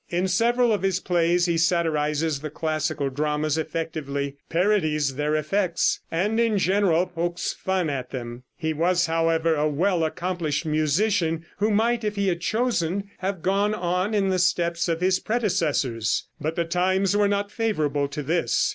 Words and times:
In 0.09 0.27
several 0.27 0.73
of 0.73 0.81
his 0.81 0.99
plays 0.99 1.45
he 1.45 1.59
satirizes 1.59 2.39
the 2.39 2.49
classical 2.49 3.09
dramas 3.11 3.55
effectively, 3.55 4.35
parodies 4.49 5.13
their 5.13 5.35
effects, 5.35 5.99
and 6.09 6.39
in 6.39 6.57
general 6.57 7.05
pokes 7.05 7.53
fun 7.53 7.87
at 7.87 8.09
them. 8.09 8.41
He 8.57 8.73
was, 8.73 9.05
however, 9.05 9.53
a 9.53 9.69
well 9.69 10.03
accomplished 10.03 10.65
musician, 10.65 11.45
who 11.59 11.69
might, 11.69 12.03
if 12.03 12.15
he 12.15 12.29
had 12.29 12.41
chosen, 12.41 13.11
have 13.19 13.43
gone 13.43 13.75
on 13.75 14.15
in 14.15 14.29
the 14.29 14.39
steps 14.39 14.87
of 14.89 15.01
his 15.01 15.19
predecessors. 15.19 16.27
But 16.41 16.55
the 16.55 16.65
times 16.65 17.15
were 17.15 17.27
not 17.27 17.51
favorable 17.51 18.07
to 18.07 18.23
this. 18.23 18.69